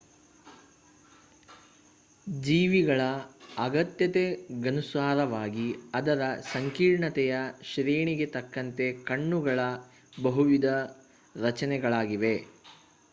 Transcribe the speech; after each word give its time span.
ಜೀವಿಗಳ 2.27 3.01
ಅಗತ್ಯತೆಗನುಸಾರವಾಗಿ 3.57 5.67
ಅದರ 5.93 6.21
ಸಂಕೀರ್ಣತೆಯ 6.49 7.35
ಶ್ರೇಣಿಗೆ 7.71 8.25
ತಕ್ಕಂತೆ 8.35 9.05
ಕಣ್ಣುಗಳ 9.05 9.59
ಬಹುವಿಧ 10.17 10.65
ರಚನೆಗಳಿವೆ 11.35 12.35